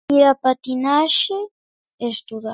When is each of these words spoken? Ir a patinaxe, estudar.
Ir 0.17 0.21
a 0.31 0.33
patinaxe, 0.43 1.37
estudar. 2.11 2.49